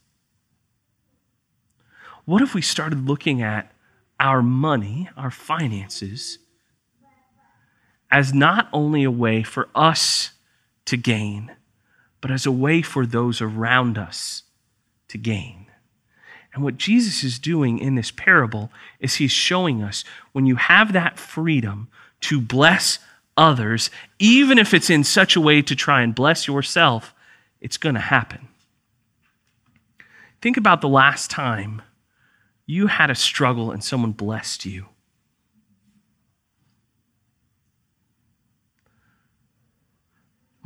What 2.24 2.42
if 2.42 2.54
we 2.54 2.62
started 2.62 3.06
looking 3.06 3.42
at 3.42 3.72
our 4.18 4.42
money, 4.42 5.08
our 5.16 5.30
finances, 5.30 6.38
as 8.10 8.32
not 8.32 8.68
only 8.72 9.04
a 9.04 9.10
way 9.10 9.42
for 9.42 9.68
us 9.74 10.30
to 10.86 10.96
gain, 10.96 11.52
but 12.20 12.30
as 12.30 12.46
a 12.46 12.52
way 12.52 12.82
for 12.82 13.06
those 13.06 13.40
around 13.40 13.98
us 13.98 14.42
to 15.08 15.18
gain? 15.18 15.66
And 16.54 16.64
what 16.64 16.78
Jesus 16.78 17.22
is 17.22 17.38
doing 17.38 17.78
in 17.78 17.96
this 17.96 18.10
parable 18.10 18.70
is 18.98 19.16
he's 19.16 19.30
showing 19.30 19.82
us 19.82 20.04
when 20.32 20.46
you 20.46 20.56
have 20.56 20.94
that 20.94 21.18
freedom 21.18 21.88
to 22.22 22.40
bless 22.40 22.98
others, 23.36 23.90
even 24.18 24.58
if 24.58 24.72
it's 24.72 24.88
in 24.88 25.04
such 25.04 25.36
a 25.36 25.40
way 25.40 25.60
to 25.60 25.76
try 25.76 26.00
and 26.00 26.14
bless 26.14 26.46
yourself, 26.46 27.14
it's 27.60 27.76
going 27.76 27.94
to 27.94 28.00
happen. 28.00 28.48
Think 30.40 30.56
about 30.56 30.80
the 30.80 30.88
last 30.88 31.30
time 31.30 31.82
you 32.64 32.86
had 32.86 33.10
a 33.10 33.14
struggle 33.14 33.70
and 33.70 33.84
someone 33.84 34.12
blessed 34.12 34.64
you. 34.64 34.86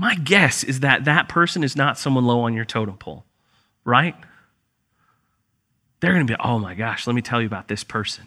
My 0.00 0.14
guess 0.14 0.64
is 0.64 0.80
that 0.80 1.04
that 1.04 1.28
person 1.28 1.62
is 1.62 1.76
not 1.76 1.99
someone 1.99 2.25
low 2.25 2.40
on 2.40 2.54
your 2.54 2.64
totem 2.64 2.97
pole, 2.97 3.26
right? 3.85 4.16
They're 6.00 6.14
going 6.14 6.26
to 6.26 6.33
be, 6.33 6.40
oh 6.42 6.59
my 6.59 6.75
gosh, 6.75 7.07
let 7.07 7.14
me 7.14 7.21
tell 7.21 7.38
you 7.38 7.47
about 7.47 7.69
this 7.69 7.85
person. 7.85 8.25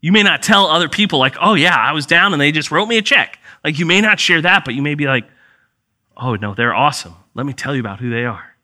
You 0.00 0.10
may 0.10 0.24
not 0.24 0.42
tell 0.42 0.66
other 0.66 0.88
people, 0.88 1.20
like, 1.20 1.36
oh 1.40 1.54
yeah, 1.54 1.76
I 1.76 1.92
was 1.92 2.06
down 2.06 2.32
and 2.32 2.42
they 2.42 2.50
just 2.50 2.72
wrote 2.72 2.86
me 2.86 2.98
a 2.98 3.02
check. 3.02 3.38
Like, 3.62 3.78
you 3.78 3.86
may 3.86 4.00
not 4.00 4.18
share 4.18 4.42
that, 4.42 4.64
but 4.64 4.74
you 4.74 4.82
may 4.82 4.96
be 4.96 5.06
like, 5.06 5.30
oh 6.16 6.34
no, 6.34 6.54
they're 6.54 6.74
awesome. 6.74 7.14
Let 7.34 7.46
me 7.46 7.52
tell 7.52 7.72
you 7.72 7.80
about 7.80 8.00
who 8.00 8.10
they 8.10 8.24
are. 8.24 8.56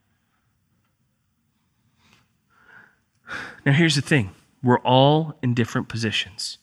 Now, 3.65 3.73
here's 3.73 3.95
the 3.95 4.03
thing 4.03 4.33
we're 4.65 4.81
all 4.81 5.39
in 5.45 5.55
different 5.55 5.89
positions. 5.89 6.59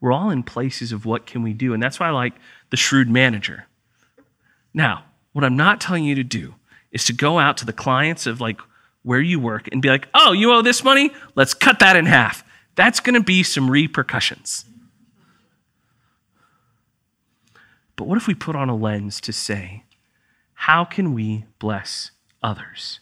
We're 0.00 0.12
all 0.12 0.30
in 0.30 0.42
places 0.42 0.92
of 0.92 1.04
what 1.04 1.26
can 1.26 1.42
we 1.42 1.52
do. 1.52 1.74
And 1.74 1.82
that's 1.82 2.00
why 2.00 2.08
I 2.08 2.10
like 2.10 2.34
the 2.70 2.76
shrewd 2.76 3.08
manager. 3.08 3.66
Now, 4.72 5.04
what 5.32 5.44
I'm 5.44 5.56
not 5.56 5.80
telling 5.80 6.04
you 6.04 6.14
to 6.14 6.24
do 6.24 6.54
is 6.90 7.04
to 7.04 7.12
go 7.12 7.38
out 7.38 7.56
to 7.58 7.66
the 7.66 7.72
clients 7.72 8.26
of 8.26 8.40
like 8.40 8.60
where 9.02 9.20
you 9.20 9.38
work 9.38 9.68
and 9.72 9.82
be 9.82 9.88
like, 9.88 10.08
oh, 10.14 10.32
you 10.32 10.52
owe 10.52 10.62
this 10.62 10.82
money? 10.84 11.10
Let's 11.34 11.54
cut 11.54 11.78
that 11.80 11.96
in 11.96 12.06
half. 12.06 12.44
That's 12.74 13.00
going 13.00 13.14
to 13.14 13.22
be 13.22 13.42
some 13.42 13.70
repercussions. 13.70 14.64
But 17.96 18.06
what 18.06 18.16
if 18.16 18.26
we 18.26 18.34
put 18.34 18.56
on 18.56 18.70
a 18.70 18.76
lens 18.76 19.20
to 19.22 19.32
say, 19.32 19.84
how 20.54 20.84
can 20.84 21.12
we 21.12 21.44
bless 21.58 22.12
others? 22.42 23.00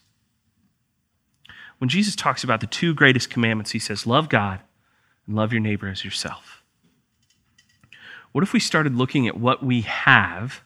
When 1.79 1.89
Jesus 1.89 2.17
talks 2.17 2.43
about 2.43 2.61
the 2.61 2.67
two 2.67 2.95
greatest 2.95 3.31
commandments, 3.31 3.71
he 3.71 3.79
says, 3.79 4.07
love 4.07 4.29
God 4.29 4.61
and 5.27 5.37
love 5.37 5.53
your 5.53 5.61
neighbor 5.61 5.89
as 5.89 6.05
yourself. 6.05 6.58
What 8.33 8.45
if 8.45 8.53
we 8.53 8.61
started 8.61 8.95
looking 8.95 9.27
at 9.27 9.39
what 9.39 9.63
we 9.63 9.83
have 9.83 10.63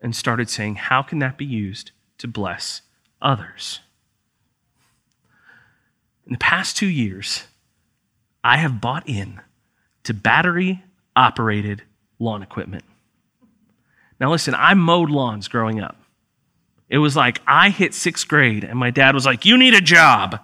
and 0.00 0.14
started 0.14 0.48
saying, 0.48 0.76
how 0.76 1.02
can 1.02 1.18
that 1.18 1.36
be 1.36 1.44
used 1.44 1.90
to 2.18 2.28
bless 2.28 2.82
others? 3.20 3.80
In 6.26 6.32
the 6.32 6.38
past 6.38 6.76
two 6.76 6.86
years, 6.88 7.44
I 8.42 8.58
have 8.58 8.80
bought 8.80 9.08
in 9.08 9.40
to 10.04 10.14
battery 10.14 10.82
operated 11.16 11.82
lawn 12.18 12.42
equipment. 12.42 12.84
Now, 14.20 14.30
listen, 14.30 14.54
I 14.54 14.74
mowed 14.74 15.10
lawns 15.10 15.48
growing 15.48 15.80
up. 15.80 15.96
It 16.88 16.98
was 16.98 17.16
like 17.16 17.40
I 17.46 17.70
hit 17.70 17.94
sixth 17.94 18.28
grade, 18.28 18.64
and 18.64 18.78
my 18.78 18.90
dad 18.90 19.14
was 19.14 19.26
like, 19.26 19.44
You 19.44 19.58
need 19.58 19.74
a 19.74 19.80
job. 19.80 20.40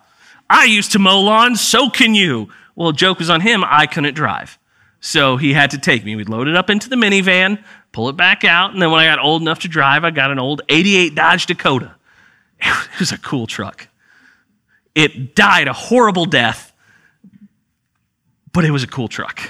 I 0.49 0.65
used 0.65 0.93
to 0.93 0.99
mow 0.99 1.21
lawns, 1.21 1.61
so 1.61 1.89
can 1.89 2.15
you. 2.15 2.49
Well, 2.75 2.93
joke 2.93 3.19
was 3.19 3.31
on 3.31 3.41
him, 3.41 3.63
I 3.65 3.87
couldn't 3.87 4.15
drive. 4.15 4.59
So 5.01 5.39
he 5.39 5.55
had 5.55 5.71
to 5.71 5.79
take 5.79 6.05
me. 6.05 6.15
We'd 6.15 6.29
load 6.29 6.47
it 6.47 6.55
up 6.55 6.69
into 6.69 6.89
the 6.89 6.97
minivan, 6.97 7.63
pull 7.93 8.09
it 8.11 8.17
back 8.17 8.45
out, 8.45 8.73
and 8.73 8.81
then 8.81 8.91
when 8.91 9.01
I 9.01 9.07
got 9.07 9.19
old 9.19 9.41
enough 9.41 9.61
to 9.61 9.69
drive, 9.69 10.05
I 10.05 10.11
got 10.11 10.31
an 10.31 10.39
old 10.39 10.63
88 10.69 11.15
Dodge 11.15 11.47
Dakota. 11.47 11.95
It 12.63 13.01
was 13.01 13.13
a 13.13 13.19
cool 13.19 13.47
truck. 13.47 13.89
It 14.95 15.35
died 15.35 15.69
a 15.69 15.73
horrible 15.73 16.27
death, 16.27 16.75
but 18.53 18.67
it 18.67 18.71
was 18.71 18.83
a 18.83 18.87
cool 18.87 19.09
truck. 19.09 19.41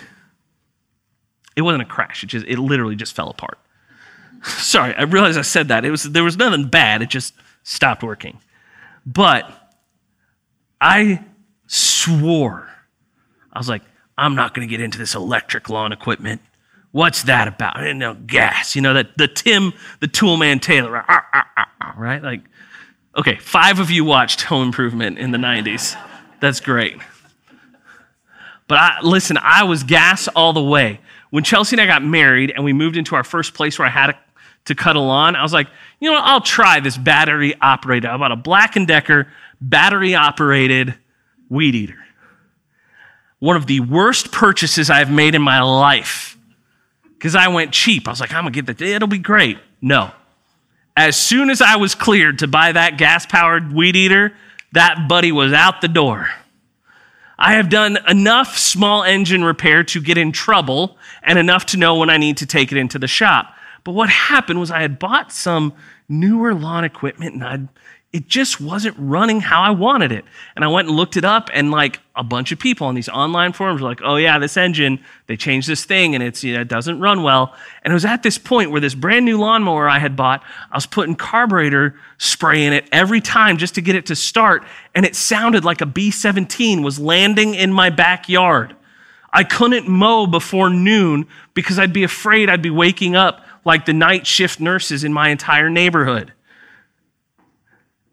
It 1.56 1.62
wasn't 1.62 1.82
a 1.82 1.86
crash. 1.86 2.22
It 2.22 2.28
just 2.28 2.46
it 2.46 2.60
literally 2.60 2.94
just 2.94 3.16
fell 3.16 3.28
apart. 3.28 3.58
Sorry, 4.44 4.94
I 4.94 5.02
realized 5.02 5.38
I 5.38 5.42
said 5.42 5.68
that. 5.68 5.84
It 5.84 5.90
was 5.90 6.04
there 6.04 6.22
was 6.22 6.36
nothing 6.36 6.68
bad. 6.68 7.02
It 7.02 7.08
just 7.08 7.34
stopped 7.64 8.04
working. 8.04 8.38
But 9.04 9.50
I 10.80 11.24
swore. 11.66 12.68
I 13.52 13.58
was 13.58 13.68
like, 13.68 13.82
I'm 14.20 14.34
not 14.34 14.54
going 14.54 14.66
to 14.66 14.70
get 14.70 14.80
into 14.80 14.98
this 14.98 15.14
electric 15.14 15.68
lawn 15.68 15.92
equipment. 15.92 16.40
What's 16.92 17.24
that 17.24 17.48
about? 17.48 17.76
I 17.76 17.80
didn't 17.80 17.98
know 17.98 18.14
gas. 18.14 18.74
You 18.74 18.82
know 18.82 18.94
that 18.94 19.16
the 19.16 19.28
Tim, 19.28 19.72
the 20.00 20.08
Toolman 20.08 20.60
Taylor, 20.60 21.04
ah, 21.08 21.26
ah, 21.32 21.68
ah, 21.80 21.94
right? 21.96 22.22
Like, 22.22 22.42
okay, 23.16 23.36
five 23.36 23.78
of 23.78 23.90
you 23.90 24.04
watched 24.04 24.42
Home 24.42 24.66
Improvement 24.66 25.18
in 25.18 25.30
the 25.30 25.38
'90s. 25.38 25.96
That's 26.40 26.60
great. 26.60 26.96
But 28.66 28.78
I, 28.78 29.00
listen, 29.02 29.38
I 29.40 29.64
was 29.64 29.82
gas 29.82 30.28
all 30.28 30.52
the 30.52 30.62
way 30.62 31.00
when 31.30 31.44
Chelsea 31.44 31.74
and 31.74 31.80
I 31.80 31.86
got 31.86 32.04
married 32.04 32.52
and 32.54 32.64
we 32.64 32.72
moved 32.72 32.96
into 32.96 33.14
our 33.14 33.24
first 33.24 33.54
place 33.54 33.78
where 33.78 33.88
I 33.88 33.90
had 33.90 34.16
to 34.66 34.74
cut 34.74 34.96
a 34.96 35.00
lawn, 35.00 35.36
I 35.36 35.42
was 35.42 35.52
like, 35.52 35.68
you 36.00 36.10
know 36.10 36.16
what? 36.16 36.24
I'll 36.24 36.40
try 36.40 36.80
this 36.80 36.96
battery 36.96 37.54
operated. 37.60 38.10
I 38.10 38.16
bought 38.16 38.32
a 38.32 38.36
Black 38.36 38.74
& 38.80 38.86
Decker 38.86 39.28
battery 39.60 40.14
operated 40.14 40.94
weed 41.48 41.74
eater. 41.74 42.04
One 43.40 43.56
of 43.56 43.66
the 43.66 43.80
worst 43.80 44.32
purchases 44.32 44.88
I've 44.90 45.10
made 45.10 45.34
in 45.34 45.42
my 45.42 45.60
life 45.62 46.38
because 47.14 47.34
I 47.34 47.48
went 47.48 47.72
cheap. 47.72 48.06
I 48.06 48.12
was 48.12 48.20
like, 48.20 48.32
I'm 48.32 48.44
going 48.44 48.52
to 48.52 48.62
get 48.62 48.78
that. 48.78 48.80
It'll 48.84 49.08
be 49.08 49.18
great. 49.18 49.58
No. 49.82 50.12
As 50.96 51.16
soon 51.16 51.50
as 51.50 51.60
I 51.60 51.76
was 51.76 51.94
cleared 51.94 52.38
to 52.40 52.46
buy 52.46 52.72
that 52.72 52.98
gas 52.98 53.26
powered 53.26 53.72
weed 53.72 53.96
eater, 53.96 54.34
that 54.72 55.08
buddy 55.08 55.32
was 55.32 55.52
out 55.52 55.80
the 55.80 55.88
door. 55.88 56.28
I 57.38 57.54
have 57.54 57.70
done 57.70 57.98
enough 58.06 58.58
small 58.58 59.02
engine 59.02 59.42
repair 59.42 59.82
to 59.84 60.00
get 60.00 60.18
in 60.18 60.30
trouble 60.30 60.98
and 61.22 61.38
enough 61.38 61.64
to 61.66 61.78
know 61.78 61.96
when 61.96 62.10
I 62.10 62.18
need 62.18 62.36
to 62.38 62.46
take 62.46 62.70
it 62.70 62.76
into 62.76 62.98
the 62.98 63.08
shop. 63.08 63.54
But 63.82 63.92
what 63.92 64.10
happened 64.10 64.60
was 64.60 64.70
I 64.70 64.82
had 64.82 64.98
bought 64.98 65.32
some 65.32 65.72
newer 66.08 66.54
lawn 66.54 66.84
equipment 66.84 67.34
and 67.34 67.44
I'd, 67.44 67.68
it 68.12 68.26
just 68.26 68.60
wasn't 68.60 68.96
running 68.98 69.40
how 69.40 69.62
I 69.62 69.70
wanted 69.70 70.10
it. 70.10 70.24
And 70.56 70.64
I 70.64 70.68
went 70.68 70.88
and 70.88 70.96
looked 70.96 71.16
it 71.16 71.24
up, 71.24 71.48
and 71.52 71.70
like 71.70 72.00
a 72.16 72.24
bunch 72.24 72.50
of 72.50 72.58
people 72.58 72.88
on 72.88 72.96
these 72.96 73.08
online 73.08 73.52
forums 73.52 73.80
were 73.80 73.88
like, 73.88 74.00
oh, 74.02 74.16
yeah, 74.16 74.38
this 74.38 74.56
engine, 74.56 74.98
they 75.26 75.36
changed 75.36 75.68
this 75.68 75.84
thing 75.84 76.14
and 76.14 76.22
it's, 76.22 76.42
you 76.44 76.52
know, 76.52 76.60
it 76.60 76.68
doesn't 76.68 76.98
run 77.00 77.22
well. 77.22 77.54
And 77.82 77.92
it 77.92 77.94
was 77.94 78.04
at 78.04 78.22
this 78.22 78.36
point 78.36 78.70
where 78.70 78.80
this 78.80 78.94
brand 78.94 79.24
new 79.24 79.38
lawnmower 79.38 79.88
I 79.88 80.00
had 80.00 80.16
bought, 80.16 80.42
I 80.70 80.76
was 80.76 80.86
putting 80.86 81.14
carburetor 81.14 81.98
spray 82.18 82.64
in 82.64 82.72
it 82.72 82.88
every 82.92 83.20
time 83.20 83.56
just 83.56 83.76
to 83.76 83.80
get 83.80 83.94
it 83.94 84.06
to 84.06 84.16
start. 84.16 84.64
And 84.94 85.06
it 85.06 85.16
sounded 85.16 85.64
like 85.64 85.80
a 85.80 85.86
B 85.86 86.10
17 86.10 86.82
was 86.82 86.98
landing 86.98 87.54
in 87.54 87.72
my 87.72 87.90
backyard. 87.90 88.76
I 89.32 89.44
couldn't 89.44 89.88
mow 89.88 90.26
before 90.26 90.68
noon 90.68 91.26
because 91.54 91.78
I'd 91.78 91.92
be 91.92 92.02
afraid 92.02 92.50
I'd 92.50 92.60
be 92.60 92.70
waking 92.70 93.14
up 93.14 93.46
like 93.64 93.86
the 93.86 93.92
night 93.92 94.26
shift 94.26 94.60
nurses 94.60 95.04
in 95.04 95.12
my 95.12 95.28
entire 95.28 95.70
neighborhood. 95.70 96.32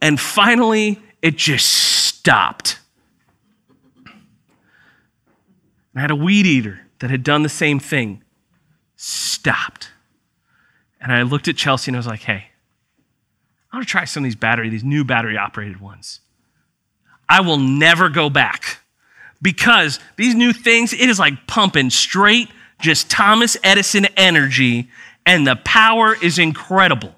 And 0.02 0.20
finally, 0.20 1.00
it 1.22 1.36
just 1.36 1.68
stopped. 1.68 2.80
I 5.96 6.02
had 6.02 6.12
a 6.12 6.16
weed 6.16 6.46
eater 6.46 6.82
that 7.00 7.10
had 7.10 7.24
done 7.24 7.42
the 7.42 7.50
same 7.50 7.80
thing, 7.80 8.24
stopped. 8.96 9.90
And 11.02 11.12
I 11.12 11.24
looked 11.24 11.48
at 11.48 11.56
Chelsea 11.56 11.90
and 11.90 11.96
I 11.96 12.00
was 12.00 12.08
like, 12.08 12.22
hey, 12.22 12.46
I 13.72 13.76
want 13.76 13.88
to 13.88 13.92
try 13.92 14.06
some 14.06 14.24
of 14.24 14.26
these 14.26 14.36
battery, 14.36 14.70
these 14.70 14.84
new 14.84 15.04
battery 15.04 15.38
operated 15.38 15.82
ones. 15.82 16.20
I 17.28 17.42
will 17.42 17.58
never 17.58 18.10
go 18.10 18.30
back 18.30 18.80
because 19.42 20.00
these 20.16 20.36
new 20.36 20.54
things, 20.54 20.94
it 20.94 21.10
is 21.10 21.20
like 21.20 21.48
pumping 21.48 21.90
straight, 21.90 22.50
just 22.80 23.10
Thomas 23.10 23.58
Edison 23.64 24.06
energy, 24.18 24.90
and 25.26 25.46
the 25.46 25.56
power 25.58 26.16
is 26.22 26.40
incredible. 26.40 27.14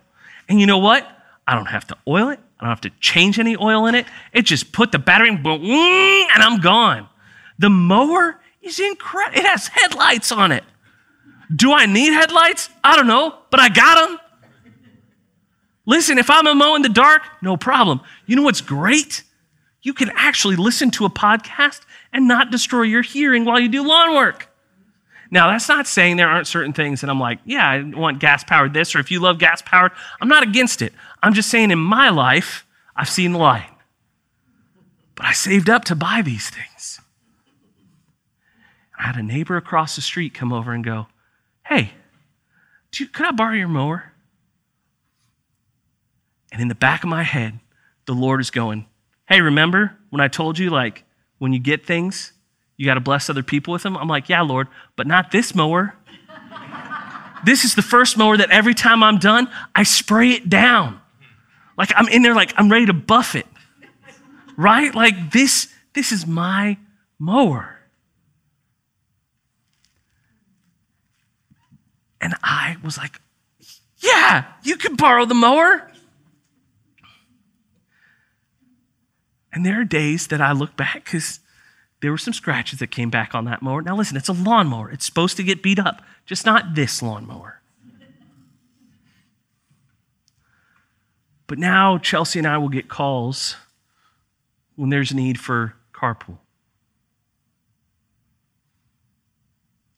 And 0.47 0.59
you 0.59 0.65
know 0.65 0.79
what? 0.79 1.07
I 1.47 1.55
don't 1.55 1.67
have 1.67 1.85
to 1.87 1.97
oil 2.07 2.29
it. 2.29 2.39
I 2.59 2.65
don't 2.65 2.69
have 2.69 2.81
to 2.81 2.91
change 2.99 3.39
any 3.39 3.55
oil 3.55 3.85
in 3.85 3.95
it. 3.95 4.05
It 4.33 4.43
just 4.43 4.73
put 4.73 4.91
the 4.91 4.99
battery 4.99 5.29
in, 5.29 5.41
boom, 5.41 5.63
and 5.63 6.43
I'm 6.43 6.59
gone. 6.59 7.07
The 7.57 7.69
mower 7.69 8.39
is 8.61 8.79
incredible. 8.79 9.39
It 9.39 9.45
has 9.45 9.67
headlights 9.67 10.31
on 10.31 10.51
it. 10.51 10.63
Do 11.55 11.73
I 11.73 11.85
need 11.85 12.13
headlights? 12.13 12.69
I 12.83 12.95
don't 12.95 13.07
know, 13.07 13.37
but 13.49 13.59
I 13.59 13.69
got 13.69 14.07
them. 14.07 14.19
Listen, 15.85 16.17
if 16.17 16.29
I'm 16.29 16.45
a 16.45 16.53
mow 16.53 16.75
in 16.75 16.81
the 16.81 16.89
dark, 16.89 17.23
no 17.41 17.57
problem. 17.57 18.01
You 18.27 18.35
know 18.35 18.43
what's 18.43 18.61
great? 18.61 19.23
You 19.81 19.93
can 19.93 20.11
actually 20.15 20.57
listen 20.57 20.91
to 20.91 21.05
a 21.05 21.09
podcast 21.09 21.81
and 22.11 22.27
not 22.27 22.51
destroy 22.51 22.83
your 22.83 23.01
hearing 23.01 23.45
while 23.45 23.59
you 23.59 23.69
do 23.69 23.87
lawn 23.87 24.13
work. 24.13 24.48
Now, 25.31 25.51
that's 25.51 25.69
not 25.69 25.85
saying 25.85 26.17
there 26.17 26.27
aren't 26.27 26.47
certain 26.47 26.73
things 26.73 27.01
that 27.01 27.09
I'm 27.09 27.19
like, 27.19 27.39
yeah, 27.45 27.67
I 27.69 27.83
want 27.83 28.19
gas 28.19 28.43
powered 28.43 28.73
this, 28.73 28.95
or 28.95 28.99
if 28.99 29.11
you 29.11 29.19
love 29.19 29.37
gas 29.37 29.61
powered, 29.61 29.91
I'm 30.19 30.27
not 30.27 30.43
against 30.43 30.81
it. 30.81 30.93
I'm 31.21 31.33
just 31.33 31.49
saying 31.49 31.69
in 31.69 31.79
my 31.79 32.09
life, 32.09 32.65
I've 32.95 33.09
seen 33.09 33.33
the 33.33 33.37
light. 33.37 33.69
But 35.15 35.27
I 35.27 35.33
saved 35.33 35.69
up 35.69 35.85
to 35.85 35.95
buy 35.95 36.21
these 36.23 36.49
things. 36.49 36.99
I 38.97 39.03
had 39.03 39.17
a 39.17 39.23
neighbor 39.23 39.55
across 39.55 39.95
the 39.95 40.01
street 40.01 40.33
come 40.33 40.51
over 40.51 40.73
and 40.73 40.83
go, 40.83 41.07
hey, 41.65 41.91
you, 42.97 43.07
could 43.07 43.27
I 43.27 43.31
borrow 43.31 43.53
your 43.53 43.67
mower? 43.67 44.11
And 46.51 46.61
in 46.61 46.67
the 46.67 46.75
back 46.75 47.03
of 47.03 47.09
my 47.09 47.23
head, 47.23 47.59
the 48.05 48.13
Lord 48.13 48.41
is 48.41 48.49
going, 48.49 48.87
hey, 49.27 49.41
remember 49.41 49.95
when 50.09 50.19
I 50.19 50.27
told 50.27 50.57
you, 50.57 50.69
like, 50.71 51.03
when 51.37 51.53
you 51.53 51.59
get 51.59 51.85
things, 51.85 52.33
you 52.79 52.85
got 52.85 52.93
to 52.93 53.01
bless 53.01 53.29
other 53.29 53.43
people 53.43 53.73
with 53.73 53.83
them? 53.83 53.97
I'm 53.97 54.07
like, 54.07 54.29
yeah, 54.29 54.41
Lord, 54.41 54.69
but 54.95 55.05
not 55.05 55.31
this 55.31 55.53
mower. 55.53 55.95
this 57.43 57.65
is 57.65 57.75
the 57.75 57.81
first 57.81 58.17
mower 58.17 58.37
that 58.37 58.51
every 58.51 58.73
time 58.73 59.03
I'm 59.03 59.17
done, 59.17 59.49
I 59.75 59.83
spray 59.83 60.29
it 60.29 60.47
down. 60.47 61.01
Like 61.77 61.91
I'm 61.93 62.07
in 62.07 62.21
there, 62.21 62.33
like 62.33 62.53
I'm 62.55 62.71
ready 62.71 62.85
to 62.85 62.93
buff 62.93 63.35
it. 63.35 63.45
Right? 64.55 64.95
Like 64.95 65.31
this, 65.31 65.67
this 65.93 66.13
is 66.13 66.25
my 66.25 66.77
mower. 67.19 67.81
And 72.21 72.33
I 72.41 72.77
was 72.81 72.97
like, 72.97 73.19
yeah, 73.97 74.45
you 74.63 74.77
can 74.77 74.95
borrow 74.95 75.25
the 75.25 75.35
mower. 75.35 75.91
And 79.51 79.65
there 79.65 79.81
are 79.81 79.85
days 79.85 80.27
that 80.27 80.39
I 80.39 80.53
look 80.53 80.77
back 80.77 81.03
because 81.03 81.41
there 82.01 82.11
were 82.11 82.17
some 82.17 82.33
scratches 82.33 82.79
that 82.79 82.91
came 82.91 83.09
back 83.09 83.35
on 83.35 83.45
that 83.45 83.61
mower. 83.61 83.81
Now, 83.81 83.95
listen, 83.95 84.15
it's 84.15 84.29
a 84.29 84.33
lawnmower. 84.33 84.89
It's 84.89 85.05
supposed 85.05 85.37
to 85.37 85.43
get 85.43 85.61
beat 85.61 85.79
up, 85.79 86.01
just 86.25 86.45
not 86.45 86.75
this 86.75 87.01
lawnmower. 87.01 87.59
But 91.47 91.57
now 91.57 91.97
Chelsea 91.97 92.39
and 92.39 92.47
I 92.47 92.57
will 92.59 92.69
get 92.69 92.87
calls 92.87 93.55
when 94.75 94.89
there's 94.91 95.11
a 95.11 95.15
need 95.15 95.39
for 95.39 95.73
carpool. 95.93 96.37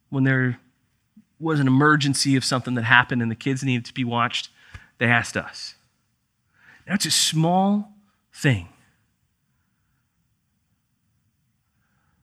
When 0.09 0.23
there 0.23 0.59
was 1.39 1.59
an 1.59 1.67
emergency 1.67 2.35
of 2.35 2.45
something 2.45 2.75
that 2.75 2.83
happened 2.83 3.21
and 3.21 3.29
the 3.29 3.35
kids 3.35 3.63
needed 3.63 3.85
to 3.85 3.93
be 3.93 4.03
watched, 4.03 4.49
they 4.97 5.07
asked 5.07 5.35
us. 5.35 5.75
Now, 6.87 6.95
it's 6.95 7.05
a 7.05 7.11
small 7.11 7.93
thing. 8.33 8.69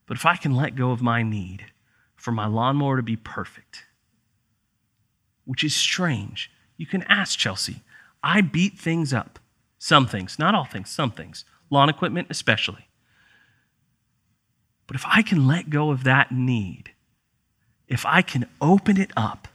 But 0.09 0.17
if 0.17 0.25
I 0.25 0.37
can 0.37 0.55
let 0.55 0.75
go 0.75 0.89
of 0.89 1.03
my 1.03 1.21
need 1.21 1.67
for 2.15 2.31
my 2.31 2.47
lawnmower 2.47 2.97
to 2.97 3.03
be 3.03 3.15
perfect, 3.15 3.85
which 5.45 5.63
is 5.63 5.75
strange, 5.75 6.49
you 6.77 6.87
can 6.87 7.03
ask 7.03 7.37
Chelsea. 7.37 7.83
I 8.23 8.41
beat 8.41 8.79
things 8.79 9.13
up. 9.13 9.37
Some 9.77 10.07
things, 10.07 10.39
not 10.39 10.55
all 10.55 10.65
things, 10.65 10.89
some 10.89 11.11
things. 11.11 11.45
Lawn 11.69 11.89
equipment, 11.89 12.25
especially. 12.31 12.87
But 14.87 14.95
if 14.95 15.05
I 15.05 15.21
can 15.21 15.45
let 15.45 15.69
go 15.69 15.91
of 15.91 16.03
that 16.05 16.31
need, 16.31 16.89
if 17.87 18.03
I 18.03 18.23
can 18.23 18.47
open 18.59 18.99
it 18.99 19.11
up, 19.15 19.47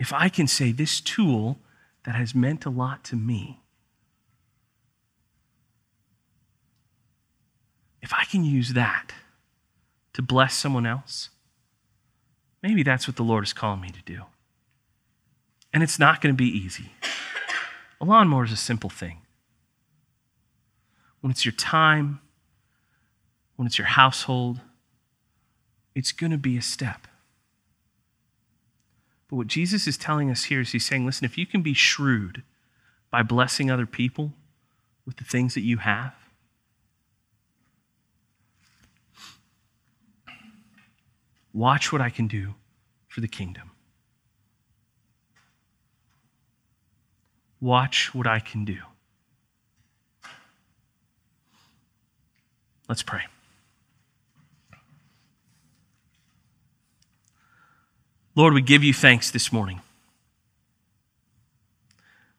if 0.00 0.10
I 0.10 0.30
can 0.30 0.46
say, 0.46 0.72
this 0.72 1.02
tool 1.02 1.58
that 2.06 2.14
has 2.14 2.34
meant 2.34 2.64
a 2.64 2.70
lot 2.70 3.04
to 3.04 3.16
me, 3.16 3.60
if 8.08 8.14
I 8.14 8.24
can 8.24 8.42
use 8.42 8.72
that 8.72 9.12
to 10.14 10.22
bless 10.22 10.54
someone 10.54 10.86
else, 10.86 11.28
maybe 12.62 12.82
that's 12.82 13.06
what 13.06 13.16
the 13.16 13.22
Lord 13.22 13.44
is 13.44 13.52
calling 13.52 13.82
me 13.82 13.90
to 13.90 14.00
do. 14.00 14.22
And 15.74 15.82
it's 15.82 15.98
not 15.98 16.22
going 16.22 16.34
to 16.34 16.36
be 16.36 16.48
easy. 16.48 16.92
A 18.00 18.06
lawnmower 18.06 18.44
is 18.44 18.52
a 18.52 18.56
simple 18.56 18.88
thing. 18.88 19.18
When 21.20 21.30
it's 21.30 21.44
your 21.44 21.52
time, 21.52 22.20
when 23.56 23.66
it's 23.66 23.76
your 23.76 23.88
household, 23.88 24.62
it's 25.94 26.12
going 26.12 26.30
to 26.30 26.38
be 26.38 26.56
a 26.56 26.62
step. 26.62 27.08
But 29.28 29.36
what 29.36 29.48
Jesus 29.48 29.86
is 29.86 29.98
telling 29.98 30.30
us 30.30 30.44
here 30.44 30.62
is 30.62 30.72
he's 30.72 30.86
saying, 30.86 31.04
listen, 31.04 31.26
if 31.26 31.36
you 31.36 31.44
can 31.44 31.60
be 31.60 31.74
shrewd 31.74 32.42
by 33.10 33.22
blessing 33.22 33.70
other 33.70 33.84
people 33.84 34.32
with 35.04 35.18
the 35.18 35.24
things 35.24 35.52
that 35.52 35.60
you 35.60 35.76
have, 35.76 36.14
Watch 41.52 41.92
what 41.92 42.00
I 42.00 42.10
can 42.10 42.26
do 42.26 42.54
for 43.08 43.20
the 43.20 43.28
kingdom. 43.28 43.70
Watch 47.60 48.14
what 48.14 48.26
I 48.26 48.38
can 48.38 48.64
do. 48.64 48.78
Let's 52.88 53.02
pray. 53.02 53.22
Lord, 58.34 58.54
we 58.54 58.62
give 58.62 58.84
you 58.84 58.94
thanks 58.94 59.30
this 59.30 59.52
morning. 59.52 59.80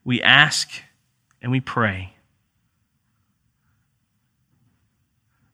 We 0.05 0.21
ask 0.21 0.69
and 1.41 1.51
we 1.51 1.59
pray 1.59 2.13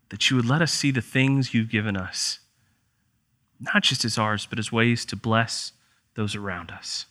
that 0.09 0.29
you 0.29 0.35
would 0.35 0.45
let 0.45 0.61
us 0.61 0.71
see 0.71 0.91
the 0.91 1.01
things 1.01 1.53
you've 1.53 1.69
given 1.69 1.97
us 1.97 2.39
not 3.59 3.83
just 3.83 4.05
as 4.05 4.17
ours, 4.17 4.45
but 4.45 4.59
as 4.59 4.71
ways 4.71 5.05
to 5.05 5.15
bless 5.15 5.71
those 6.15 6.35
around 6.35 6.71
us. 6.71 7.05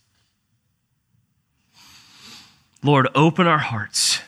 Lord, 2.82 3.08
open 3.14 3.46
our 3.46 3.58
hearts 3.58 4.20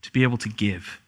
to 0.00 0.10
be 0.12 0.22
able 0.22 0.38
to 0.38 0.48
give. 0.48 1.00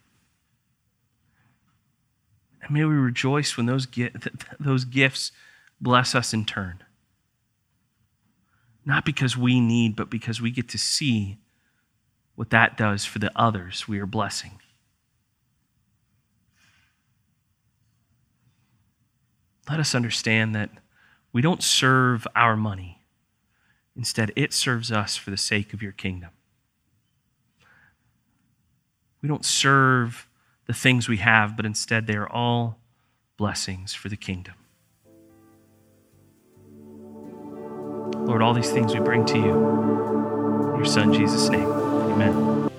And 2.63 2.71
may 2.73 2.85
we 2.85 2.95
rejoice 2.95 3.57
when 3.57 3.67
those, 3.67 3.87
those 4.61 4.85
gifts 4.85 5.33
bless 5.81 6.15
us 6.15 6.33
in 6.33 6.45
turn. 6.45 6.83
Not 8.85 9.05
because 9.05 9.37
we 9.37 9.61
need, 9.61 9.97
but 9.97 10.11
because 10.11 10.41
we 10.41 10.51
get 10.51 10.69
to 10.71 10.79
see 10.79 11.39
what 12.35 12.51
that 12.51 12.77
does 12.77 13.05
for 13.05 13.19
the 13.19 13.33
others 13.35 13.89
we 13.89 13.99
are 14.01 14.07
blessing. 14.07 14.61
Let 19.69 19.81
us 19.81 19.95
understand 19.95 20.55
that 20.55 20.71
we 21.33 21.43
don't 21.43 21.63
serve 21.63 22.27
our 22.35 22.57
money. 22.57 23.01
Instead, 23.97 24.33
it 24.37 24.53
serves 24.53 24.91
us 24.91 25.17
for 25.17 25.31
the 25.31 25.37
sake 25.37 25.73
of 25.73 25.83
your 25.83 25.93
kingdom. 25.93 26.31
We 29.23 29.29
don't 29.29 29.45
serve 29.45 30.29
the 30.67 30.75
things 30.75 31.09
we 31.09 31.19
have, 31.19 31.57
but 31.57 31.65
instead 31.65 32.07
they 32.07 32.15
are 32.15 32.29
all 32.29 32.79
blessings 33.37 33.95
for 33.95 34.09
the 34.09 34.17
kingdom. 34.17 34.55
Lord, 38.27 38.43
all 38.43 38.55
these 38.55 38.71
things 38.71 38.95
we 38.95 39.01
bring 39.01 39.25
to 39.27 39.39
you. 39.39 40.71
In 40.73 40.77
your 40.77 40.85
Son, 40.85 41.13
Jesus' 41.13 41.49
name. 41.49 41.71
Amen. 41.71 42.74